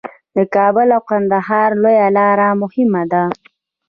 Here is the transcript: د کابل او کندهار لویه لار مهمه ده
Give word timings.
د 0.35 0.37
کابل 0.55 0.87
او 0.95 1.01
کندهار 1.09 1.69
لویه 1.83 2.07
لار 2.17 2.39
مهمه 2.61 3.03
ده 3.11 3.23